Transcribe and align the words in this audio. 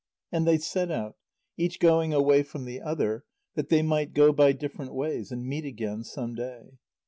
And 0.31 0.47
they 0.47 0.57
set 0.57 0.89
out, 0.89 1.15
each 1.57 1.77
going 1.79 2.11
away 2.11 2.41
from 2.41 2.65
the 2.65 2.81
other, 2.81 3.23
that 3.53 3.69
they 3.69 3.83
might 3.83 4.15
go 4.15 4.33
by 4.33 4.51
different 4.51 4.95
ways 4.95 5.31
and 5.31 5.45
meet 5.45 5.63
again 5.63 6.03
some 6.03 6.33
day. 6.33 6.79